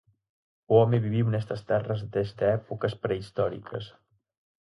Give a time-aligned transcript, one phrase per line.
[0.71, 3.85] O home viviu nestas terras desde épocas prehistóricas.